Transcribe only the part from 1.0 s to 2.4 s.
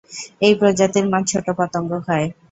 মাছ ছোট পতঙ্গ খায়।